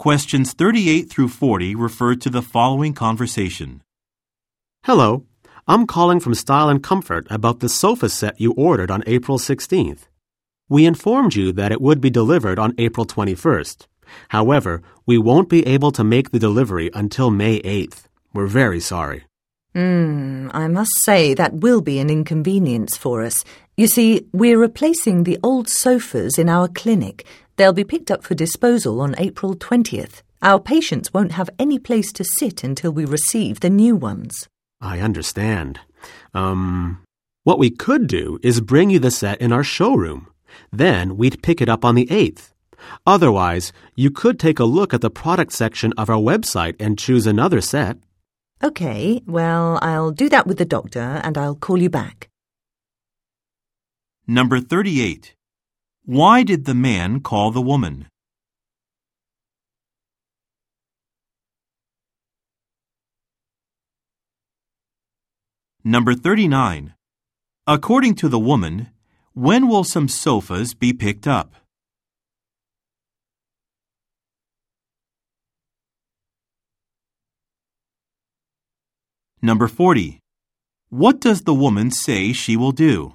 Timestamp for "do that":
50.12-50.46